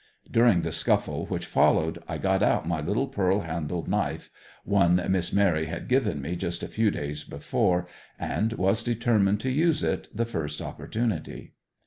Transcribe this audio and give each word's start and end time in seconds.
During 0.31 0.61
the 0.61 0.71
scuffle 0.71 1.27
which 1.27 1.45
followed, 1.45 1.99
I 2.07 2.17
got 2.17 2.41
out 2.41 2.67
my 2.67 2.81
little 2.81 3.07
pearl 3.07 3.41
handled 3.41 3.87
knife, 3.87 4.31
one 4.63 4.95
"Miss 5.11 5.31
Mary" 5.31 5.67
had 5.67 5.87
given 5.87 6.19
me 6.23 6.35
just 6.35 6.63
a 6.63 6.67
few 6.67 6.89
days 6.89 7.23
before 7.23 7.85
and 8.17 8.51
was 8.53 8.81
determined 8.81 9.39
to 9.41 9.51
use 9.51 9.83
it 9.83 10.07
the 10.11 10.25
first 10.25 10.59
opportunity. 10.59 11.53